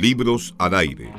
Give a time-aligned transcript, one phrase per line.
[0.00, 1.10] Libros al aire.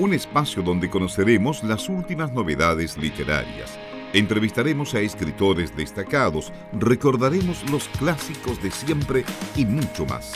[0.00, 3.78] Un espacio donde conoceremos las últimas novedades literarias.
[4.12, 10.32] Entrevistaremos a escritores destacados, recordaremos los clásicos de siempre y mucho más.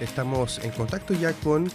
[0.00, 1.70] Estamos en contacto ya con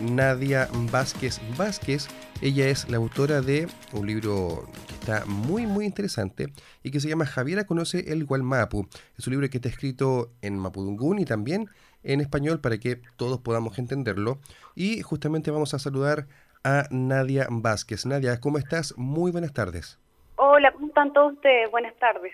[0.00, 2.08] Nadia Vázquez Vázquez.
[2.40, 4.66] Ella es la autora de un libro
[5.06, 6.48] está muy muy interesante
[6.82, 8.88] y que se llama Javiera conoce el Gualmapu.
[9.16, 11.68] Es un libro que está escrito en mapudungún y también
[12.02, 14.40] en español para que todos podamos entenderlo.
[14.74, 16.26] Y justamente vamos a saludar
[16.64, 18.04] a Nadia Vázquez.
[18.04, 18.94] Nadia, ¿cómo estás?
[18.96, 20.00] Muy buenas tardes.
[20.34, 21.70] Hola, ¿cómo están todos ustedes?
[21.70, 22.32] Buenas tardes.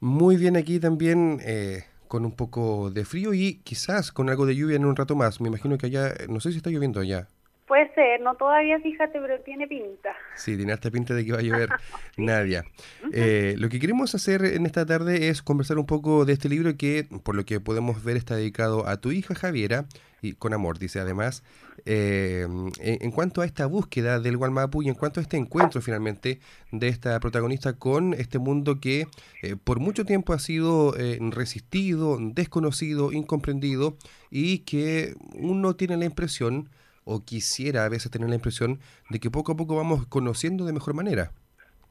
[0.00, 1.40] Muy bien aquí también.
[1.44, 5.16] Eh, con un poco de frío y quizás con algo de lluvia en un rato
[5.16, 5.40] más.
[5.40, 7.26] Me imagino que allá, no sé si está lloviendo allá.
[7.66, 10.14] Puede ser, no todavía, fíjate, pero tiene pinta.
[10.36, 11.70] Sí, tiene esta pinta de que va a llover,
[12.18, 12.62] Nadia.
[13.10, 16.76] Eh, lo que queremos hacer en esta tarde es conversar un poco de este libro
[16.76, 19.86] que, por lo que podemos ver, está dedicado a tu hija Javiera,
[20.20, 21.42] y con amor, dice además,
[21.86, 22.46] eh,
[22.80, 26.40] en, cuanto a esta búsqueda del Gualmapu y en cuanto a este encuentro finalmente
[26.70, 29.06] de esta protagonista con este mundo que
[29.42, 30.94] eh, por mucho tiempo ha sido
[31.30, 33.96] resistido, desconocido, incomprendido
[34.30, 36.70] y que uno tiene la impresión
[37.04, 40.72] o quisiera a veces tener la impresión de que poco a poco vamos conociendo de
[40.72, 41.32] mejor manera.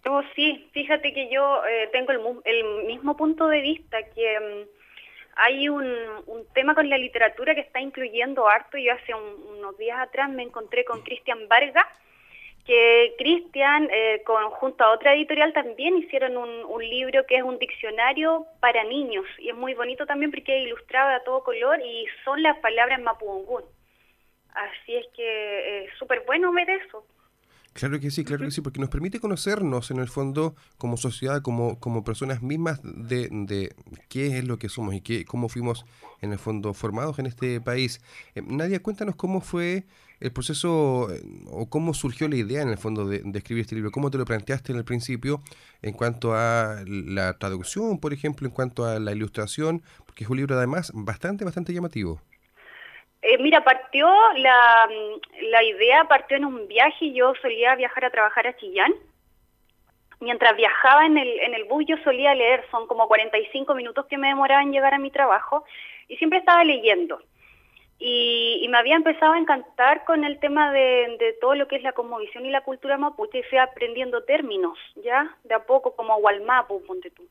[0.06, 2.12] Oh, sí, fíjate que yo eh, tengo
[2.44, 4.70] el, mismo punto de vista, que mm,
[5.38, 5.88] hay un,
[6.54, 8.78] tema con la literatura que está incluyendo harto.
[8.78, 11.86] Yo hace unos días atrás me encontré con Cristian Vargas,
[12.66, 17.58] que Cristian, eh, junto a otra editorial, también hicieron un, un, libro que es un
[17.58, 22.06] diccionario para niños, y es muy bonito también porque es ilustrado a todo color y
[22.26, 23.64] son las palabras mapudungún.
[24.56, 27.06] Así es que es eh, súper bueno ver eso.
[27.74, 31.42] Claro que sí, claro que sí, porque nos permite conocernos en el fondo como sociedad,
[31.42, 33.76] como, como personas mismas de, de
[34.10, 35.84] qué es lo que somos y qué, cómo fuimos
[36.22, 38.00] en el fondo formados en este país.
[38.36, 39.86] Eh, Nadia, cuéntanos cómo fue
[40.20, 43.74] el proceso eh, o cómo surgió la idea en el fondo de, de, escribir este
[43.74, 45.42] libro, cómo te lo planteaste en el principio
[45.82, 50.38] en cuanto a la traducción, por ejemplo, en cuanto a la ilustración, porque es un
[50.38, 52.22] libro además bastante, bastante llamativo.
[53.24, 54.90] Eh, mira, partió la,
[55.50, 58.94] la idea, partió en un viaje, yo solía viajar a trabajar a Chillán.
[60.20, 64.18] Mientras viajaba en el, en el bus yo solía leer, son como 45 minutos que
[64.18, 65.64] me demoraba en llegar a mi trabajo
[66.10, 67.22] y siempre estaba leyendo.
[67.98, 71.84] Y, me había empezado a encantar con el tema de, de, todo lo que es
[71.84, 75.38] la cosmovisión y la cultura mapuche y fui aprendiendo términos, ¿ya?
[75.44, 77.24] De a poco, como Walmapu, ponte tú.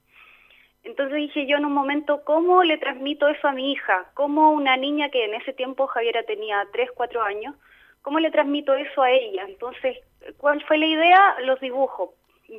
[0.85, 4.07] Entonces dije yo en un momento, ¿cómo le transmito eso a mi hija?
[4.15, 7.55] ¿Cómo una niña que en ese tiempo Javiera tenía 3, 4 años,
[8.03, 9.45] cómo le transmito eso a ella?
[9.47, 9.99] Entonces,
[10.39, 11.41] ¿cuál fue la idea?
[11.43, 12.11] Los dibujos,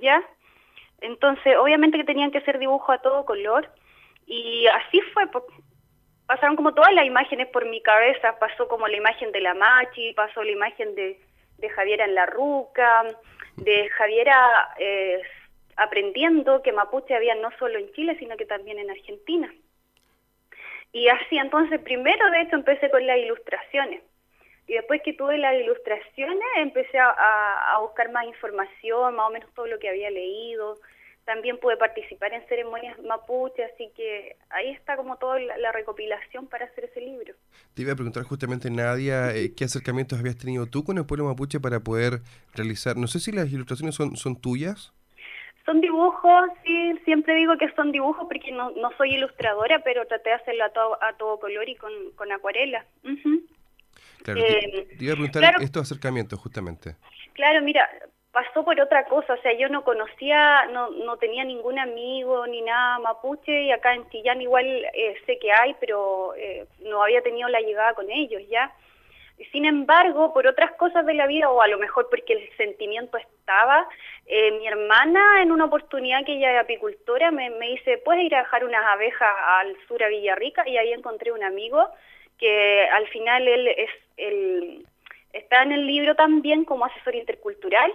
[0.02, 0.24] ¿ya?
[1.02, 3.70] Entonces, obviamente que tenían que ser dibujos a todo color
[4.26, 5.26] y así fue,
[6.26, 10.14] pasaron como todas las imágenes por mi cabeza, pasó como la imagen de la Machi,
[10.14, 11.20] pasó la imagen de,
[11.58, 13.04] de Javiera en la Ruca,
[13.58, 14.74] de Javiera...
[14.80, 15.22] Eh,
[15.76, 19.54] aprendiendo que mapuche había no solo en Chile, sino que también en Argentina.
[20.92, 24.04] Y así, entonces, primero de hecho empecé con las ilustraciones.
[24.68, 29.68] Y después que tuve las ilustraciones, empecé a, buscar más información, más o menos todo
[29.68, 30.78] lo que había leído.
[31.26, 36.66] También pude participar en ceremonias mapuche, así que ahí está como toda la, recopilación para
[36.66, 37.34] hacer ese libro.
[37.74, 41.26] Te iba a preguntar justamente, Nadia, eh, ¿qué acercamientos habías tenido tú con el pueblo
[41.26, 42.22] mapuche para poder
[42.54, 42.98] realizar?
[42.98, 44.94] No sé si las ilustraciones son, son tuyas.
[45.66, 50.30] Son dibujos, sí, siempre digo que son dibujos porque no, no soy ilustradora, pero traté
[50.30, 52.86] de hacerlo a todo, a todo color y con, con acuarela.
[54.24, 56.96] Claro, eh, te, iba a preguntar estos acercamientos justamente.
[57.34, 57.90] Claro, mira,
[58.34, 62.62] pasó por otra cosa, o sea, yo no conocía, no, no tenía ningún amigo ni
[62.62, 67.22] nada mapuche y acá en Chillán igual eh, sé que hay, pero eh, no había
[67.22, 68.74] tenido la llegada con ellos ya.
[69.52, 73.18] Sin embargo, por otras cosas de la vida, o a lo mejor porque el sentimiento
[73.18, 73.88] estaba,
[74.26, 78.40] eh, mi hermana en una oportunidad que ella es apicultora me, dice, ¿puedes ir a
[78.40, 80.68] dejar unas abejas al sur a Villarrica?
[80.68, 81.88] Y ahí encontré un amigo
[82.38, 84.86] que al final él es el,
[85.34, 87.92] está en el libro también como asesor intercultural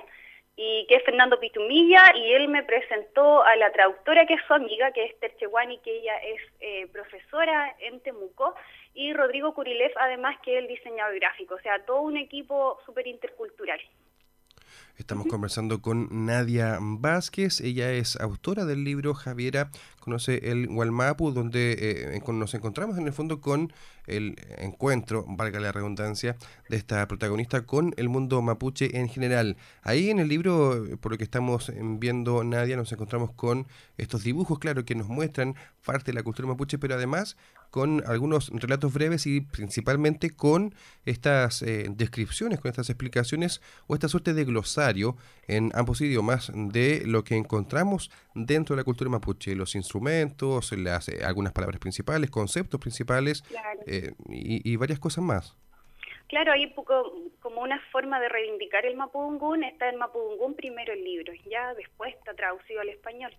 [0.60, 4.54] y que es Fernando Pitumilla, y él me presentó a la traductora que es su
[4.54, 8.56] amiga, que es Tercheguani, que ella es eh, profesora en Temuco,
[8.98, 13.06] y Rodrigo Curilev, además, que es el diseñador gráfico, o sea, todo un equipo súper
[13.06, 13.78] intercultural.
[14.96, 19.70] Estamos conversando con Nadia Vázquez, ella es autora del libro Javiera
[20.08, 23.70] conoce el Walmapu, donde eh, nos encontramos en el fondo con
[24.06, 26.34] el encuentro, valga la redundancia,
[26.70, 29.58] de esta protagonista con el mundo mapuche en general.
[29.82, 33.66] Ahí en el libro, por lo que estamos viendo Nadia, nos encontramos con
[33.98, 37.36] estos dibujos, claro, que nos muestran parte de la cultura mapuche, pero además
[37.70, 40.74] con algunos relatos breves y principalmente con
[41.04, 45.16] estas eh, descripciones, con estas explicaciones o esta suerte de glosario
[45.46, 49.97] en ambos idiomas de lo que encontramos dentro de la cultura mapuche, los instrumentos,
[50.76, 53.44] las, eh, algunas palabras principales, conceptos principales
[53.86, 55.56] eh, y, varias cosas más.
[56.28, 61.02] Claro, ahí poco, como una forma de reivindicar el mapudungún, está el mapudungún primero el
[61.02, 63.32] libro, ya después está traducido al español.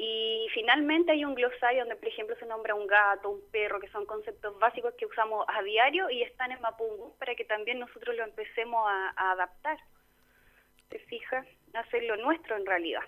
[0.00, 3.88] Y finalmente hay un glosario donde, por ejemplo, se nombra un gato, un perro, que
[3.88, 8.14] son conceptos básicos que usamos a diario y están en Mapungu para que también nosotros
[8.16, 9.76] lo empecemos a, adaptar.
[10.88, 11.44] ¿Te fijas?
[11.74, 13.02] Hacerlo nuestro en realidad.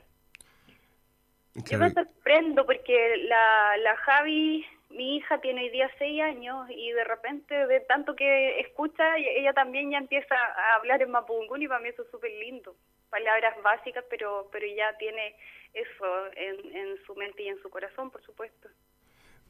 [1.55, 6.93] Yo me sorprendo porque la, la Javi, mi hija, tiene hoy día seis años y
[6.93, 11.69] de repente, de tanto que escucha, ella también ya empieza a hablar en Mapungu y
[11.69, 12.77] para mí eso es súper lindo.
[13.11, 15.35] Palabras básicas, pero, pero ya tiene
[15.75, 18.69] eso en, en su mente y en su corazón, por supuesto.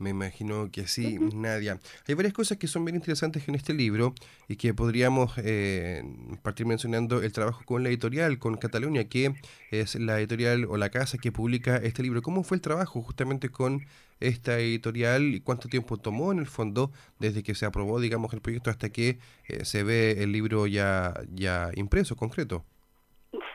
[0.00, 1.79] Me imagino que sí, Nadia.
[2.08, 4.14] Hay varias cosas que son bien interesantes en este libro
[4.49, 6.02] y que podríamos eh,
[6.43, 9.35] partir mencionando el trabajo con la editorial, con Cataluña, que
[9.70, 12.23] es la editorial o la casa que publica este libro.
[12.23, 13.82] ¿Cómo fue el trabajo justamente con
[14.20, 18.41] esta editorial y cuánto tiempo tomó en el fondo desde que se aprobó, digamos, el
[18.41, 19.19] proyecto hasta que
[19.49, 22.64] eh, se ve el libro ya, ya impreso, concreto?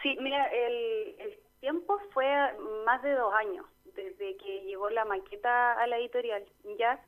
[0.03, 2.27] Sí, mira, el, el tiempo fue
[2.85, 3.65] más de dos años
[4.05, 6.43] desde que llegó la maqueta a la editorial,
[6.77, 6.99] ¿ya?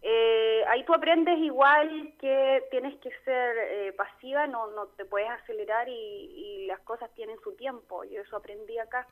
[0.00, 5.28] Eh, ahí tú aprendes igual que tienes que ser eh, pasiva, no, no te puedes
[5.28, 9.06] acelerar y, las cosas tienen su tiempo, yo eso aprendí acá.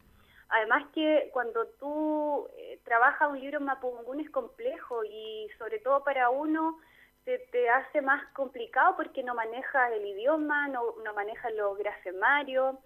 [0.51, 6.05] Además que cuando tú eh, trabajas un libro en Mapudungún es complejo y sobre todo
[6.05, 6.79] para uno
[7.25, 12.77] se te hace más complicado porque no manejas el idioma, no, no manejas los grafemarios,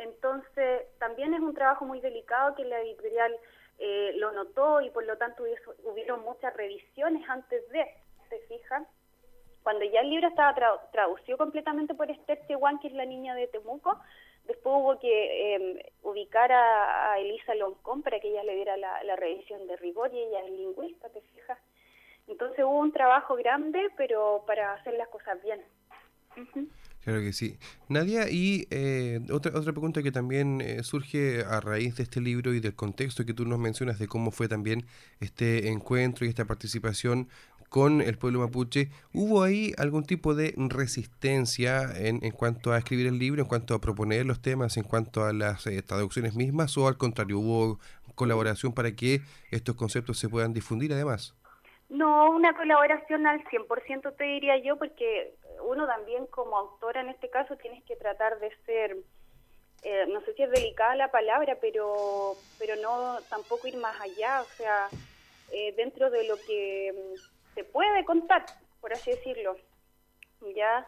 [0.00, 3.36] entonces, también es un trabajo muy delicado que la editorial
[3.78, 5.44] eh, lo notó y por lo tanto
[5.84, 7.86] hubieron muchas revisiones antes de,
[8.28, 8.86] ¿se fijan?
[9.62, 10.54] Cuando ya el libro estaba
[10.90, 14.00] traducido completamente por Esther Chewan, que es la niña de Temuco,
[14.44, 19.66] después hubo que em, ubicar a, Elisa Loncón para que ella le diera la, revisión
[19.66, 21.58] de rigor y ella es lingüista, ¿te fijas?
[22.26, 25.62] Entonces hubo un trabajo grande, pero para hacer las cosas bien.
[27.02, 27.58] Claro que sí.
[27.88, 32.52] Nadia, y eh, otra, otra pregunta que también eh, surge a raíz de este libro
[32.52, 34.84] y del contexto que tú nos mencionas de cómo fue también
[35.18, 37.28] este encuentro y esta participación
[37.70, 43.06] con el pueblo mapuche, ¿hubo ahí algún tipo de resistencia en, en cuanto a escribir
[43.06, 46.76] el libro, en cuanto a proponer los temas, en cuanto a las eh, traducciones mismas,
[46.76, 47.78] o al contrario, hubo
[48.16, 51.34] colaboración para que estos conceptos se puedan difundir además?
[51.90, 55.34] No, una colaboración al 100% te diría yo, porque
[55.64, 58.96] uno también como autora en este caso tienes que tratar de ser,
[59.82, 64.40] eh, no sé si es delicada la palabra, pero, pero no tampoco ir más allá,
[64.40, 64.88] o sea,
[65.52, 68.46] eh, dentro de lo que mm, se puede contar,
[68.80, 69.56] por así decirlo,
[70.54, 70.86] ya.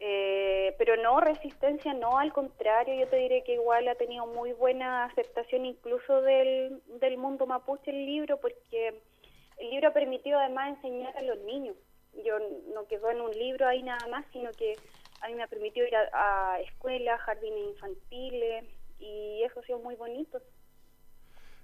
[0.00, 4.52] Eh, pero no resistencia, no, al contrario, yo te diré que igual ha tenido muy
[4.52, 9.00] buena aceptación incluso del, del mundo mapuche el libro, porque
[9.58, 11.76] el libro ha permitido además enseñar a los niños.
[12.24, 12.38] Yo
[12.72, 14.76] no quedo en un libro ahí nada más, sino que
[15.20, 18.64] a mí me ha permitido ir a, escuelas, jardines infantiles,
[18.98, 20.40] y eso ha sido muy bonito.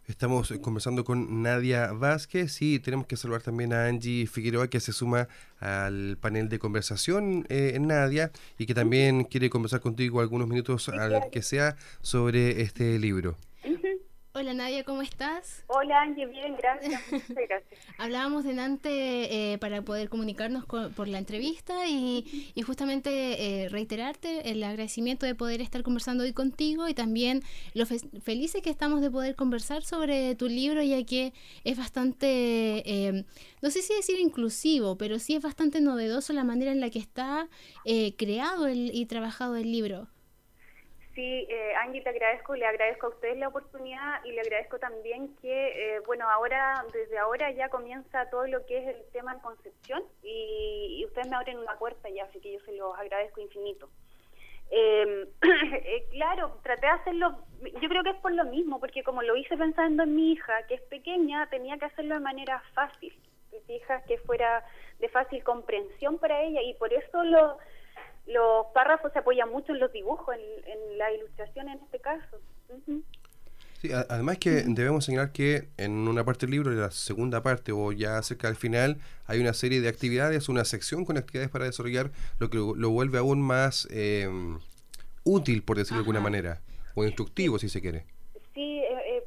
[0.06, 4.92] Estamos conversando con Nadia Vázquez y tenemos que saludar también a Angie Figueroa que se
[4.92, 5.28] suma
[5.60, 11.30] al panel de conversación, eh, Nadia, y que también quiere conversar contigo algunos minutos, al
[11.30, 13.36] que sea, sobre este libro.
[14.32, 15.64] Hola Nadia, ¿cómo estás?
[15.66, 17.02] Hola Angie, bien, gracias.
[17.28, 17.80] gracias.
[17.98, 25.26] Hablábamos delante eh, para poder comunicarnos por la entrevista y, justamente eh, reiterarte el agradecimiento
[25.26, 27.42] de poder estar conversando hoy contigo y también
[27.74, 31.32] lo felices que estamos de poder conversar sobre tu libro ya que
[31.64, 32.28] es bastante,
[32.88, 33.24] eh,
[33.62, 37.00] no sé si decir inclusivo, pero sí es bastante novedoso la manera en la que
[37.00, 37.48] está
[38.16, 40.06] creado el, y trabajado el libro.
[41.20, 45.96] Sí, eh, Angie, agradezco, le agradezco a ustedes la oportunidad y le agradezco también que,
[45.96, 50.02] eh, bueno, ahora, desde ahora ya comienza todo lo que es el tema en Concepción
[50.22, 53.90] y, ustedes me abren una puerta ya, así que yo se los agradezco infinito.
[54.70, 55.26] Em,
[55.84, 57.36] eh, claro, traté de hacerlo,
[57.82, 60.66] yo creo que es por lo mismo, porque como lo hice pensando en mi hija,
[60.68, 63.12] que es pequeña, tenía que hacerlo de manera fácil,
[63.50, 64.02] ¿te fijas?
[64.06, 64.64] Que fuera
[64.98, 67.58] de fácil comprensión para ella y por eso lo
[68.30, 72.36] los párrafos se apoyan mucho en los dibujos, en, la ilustración en este caso.
[74.08, 77.92] además que debemos señalar que en una parte del libro, en la segunda parte o
[77.92, 82.10] ya cerca del final, hay una serie de actividades, una sección con actividades para desarrollar,
[82.38, 84.28] lo que lo vuelve aún más eh,
[85.24, 86.60] útil, por decirlo de alguna manera,
[86.94, 88.04] o instructivo si se quiere.
[88.52, 88.82] Sí,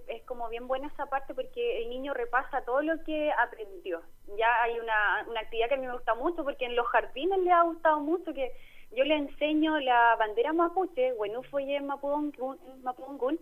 [0.08, 4.02] es como bien buena esa parte porque el niño repasa todo lo que aprendió.
[4.38, 7.40] Ya hay una, una actividad que a mí me gusta mucho porque en los jardines
[7.40, 8.52] le ha gustado mucho que
[8.96, 13.40] yo le enseño la bandera mapuche, Wenufoye Mapudungun,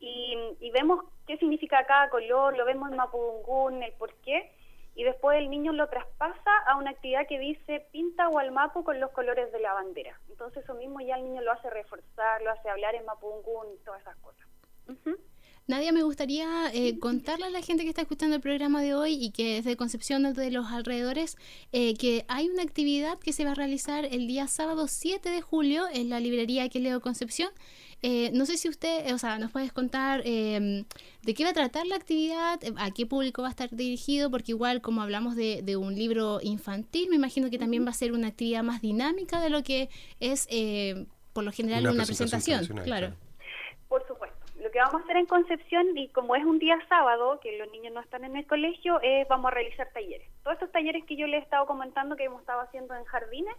[0.00, 4.50] y, y vemos qué significa cada color, lo vemos en Mapudungun, el por qué,
[4.94, 8.84] y después el niño lo traspasa a una actividad que dice pinta o al mapu
[8.84, 10.18] con los colores de la bandera.
[10.28, 13.78] Entonces eso mismo ya el niño lo hace reforzar, lo hace hablar en Mapudungun y
[13.84, 14.46] todas esas cosas.
[15.66, 19.14] Nadia, me gustaría eh, contarle a la gente que está escuchando el programa de hoy
[19.14, 21.36] y que es de Concepción de los alrededores
[21.72, 25.40] eh, que hay una actividad que se va a realizar el día sábado 7 de
[25.40, 27.50] julio en la librería que leo Concepción.
[28.02, 30.84] Eh, no sé si usted, o sea, nos puedes contar em,
[31.22, 34.52] de qué va a tratar la actividad, a qué público va a estar dirigido, porque
[34.52, 38.12] igual como hablamos de, de un libro infantil, me imagino que también va a ser
[38.12, 39.88] una actividad más dinámica de lo que
[40.20, 40.46] es,
[41.32, 42.66] por lo general, una, presentación.
[42.84, 43.14] claro.
[43.88, 44.33] Por supuesto
[44.74, 47.94] que vamos a hacer en Concepción, y como es un día sábado, que los niños
[47.94, 50.28] no están en el colegio, es vamos a realizar talleres.
[50.42, 53.54] Todos estos talleres que yo les he estado comentando que hemos estado haciendo en jardines,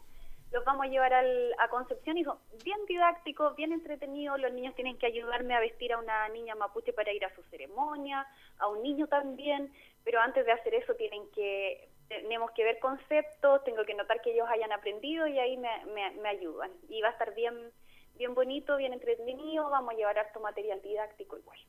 [0.52, 4.42] los vamos a llevar al, a Concepción y son bien didácticos, bien entretenidos.
[4.42, 7.42] Los niños tienen que ayudarme a vestir a una niña mapuche para ir a su
[7.44, 8.28] ceremonia,
[8.60, 9.72] a un niño también,
[10.04, 14.34] pero antes de hacer eso tienen que tenemos que ver conceptos, tengo que notar que
[14.34, 16.72] ellos hayan aprendido y ahí me, me ayudan.
[16.90, 17.72] Y va a estar bien
[18.18, 21.60] bien bonito, bien entretenido, vamos a llevar harto material didáctico igual.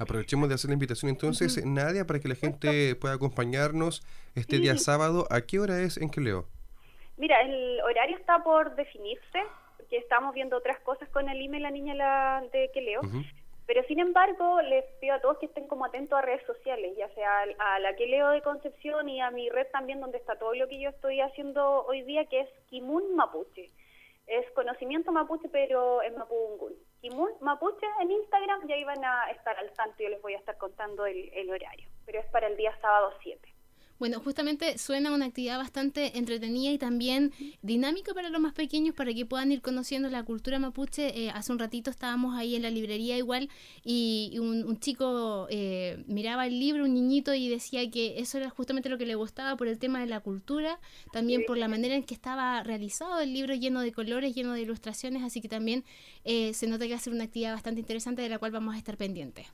[0.00, 4.02] Aprovechemos de hacer la invitación entonces, Nadia, para que la gente pueda acompañarnos
[4.34, 5.26] este día sábado.
[5.30, 6.46] ¿A qué hora es en leo?
[7.18, 9.42] Mira, el horario está por definirse,
[9.76, 13.02] porque estamos viendo otras cosas con el email la niña la, de Queleo.
[13.66, 17.08] Pero sin embargo, les pido a todos que estén como atentos a redes sociales, ya
[17.10, 20.54] sea a la que leo de Concepción y a mi red también, donde está todo
[20.54, 23.70] lo que yo estoy haciendo hoy día, que es Kimun Mapuche
[24.30, 26.72] es conocimiento mapuche, pero en mapudungun.
[27.00, 30.56] Kimun Mapuche en Instagram ya iban a estar al tanto, yo les voy a estar
[30.56, 33.49] contando el, el horario, pero es para el día sábado 7.
[34.00, 39.12] Bueno, justamente suena una actividad bastante entretenida y también dinámica para los más pequeños para
[39.12, 41.26] que puedan ir conociendo la cultura mapuche.
[41.26, 43.50] Eh, hace un ratito estábamos ahí en la librería igual
[43.84, 48.88] y, un, chico eh, miraba el libro, un niñito, y decía que eso era justamente
[48.88, 50.80] lo que le gustaba por el tema de la cultura,
[51.12, 54.62] también por la manera en que estaba realizado el libro lleno de colores, lleno de
[54.62, 55.84] ilustraciones, así que también
[56.24, 58.74] eh, se nota que va a ser una actividad bastante interesante de la cual vamos
[58.74, 59.46] a estar pendientes.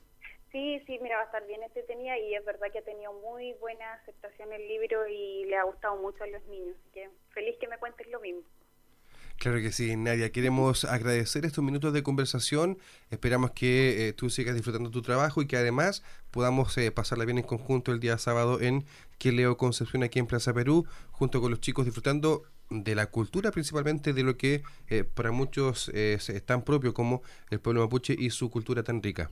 [0.51, 3.53] Sí, sí, mira, va a estar bien entretenida y es verdad que ha tenido muy
[3.53, 6.75] buena aceptación el libro y le ha gustado mucho a los niños.
[6.79, 8.43] Así que feliz que me cuentes lo mismo.
[9.37, 10.31] Claro que sí, Nadia.
[10.31, 12.79] Queremos agradecer estos minutos de conversación.
[13.11, 16.01] Esperamos que eh, tú sigas disfrutando tu trabajo y que además
[16.31, 18.85] podamos eh, pasarla bien en conjunto el día sábado en
[19.19, 24.13] Queleo Concepción aquí en Plaza Perú, junto con los chicos disfrutando de la cultura, principalmente
[24.13, 28.49] de lo que eh, para muchos es tan propio como el pueblo mapuche y su
[28.49, 29.29] cultura tan rica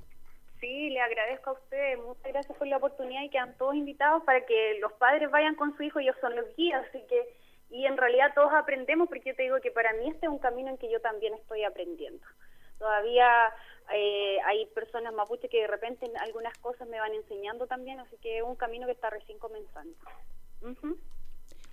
[0.61, 4.77] le agradezco a ustedes, muchas gracias por la oportunidad y quedan todos invitados para que
[4.79, 7.37] los padres vayan con su hijo, ellos son los guías, así que,
[7.69, 10.39] y en realidad todos aprendemos, porque yo te digo que para mí este es un
[10.39, 12.25] camino en que yo también estoy aprendiendo.
[12.79, 13.53] Todavía
[13.93, 18.17] eh, hay personas mapuche que de repente en algunas cosas me van enseñando también, así
[18.17, 19.95] que es un camino que está recién comenzando.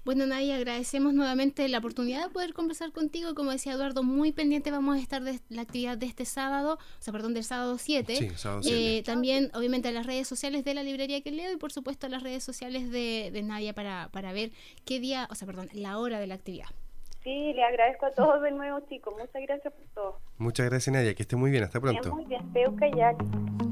[0.05, 3.35] Bueno, Nadia, agradecemos nuevamente la oportunidad de poder conversar contigo.
[3.35, 7.03] Como decía Eduardo, muy pendiente vamos a estar de la actividad de este sábado, o
[7.03, 8.17] sea, perdón, del sábado 7.
[8.17, 8.99] Sí, sábado 7.
[8.99, 12.07] Eh, también, obviamente, a las redes sociales de la librería que leo y, por supuesto,
[12.07, 14.51] a las redes sociales de, de Nadia para, para ver
[14.85, 16.67] qué día, o sea, perdón, la hora de la actividad.
[17.23, 19.15] Sí, le agradezco a todos de nuevo, chicos.
[19.17, 20.19] Muchas gracias por todo.
[20.39, 21.15] Muchas gracias, Nadia.
[21.15, 21.63] Que esté muy bien.
[21.63, 22.13] Hasta pronto.
[22.13, 23.72] Muy bien.